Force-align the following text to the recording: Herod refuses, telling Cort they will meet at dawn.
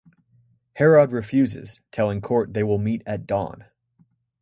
Herod 0.77 1.11
refuses, 1.11 1.79
telling 1.91 2.21
Cort 2.21 2.55
they 2.55 2.63
will 2.63 2.79
meet 2.79 3.03
at 3.05 3.27
dawn. 3.27 3.65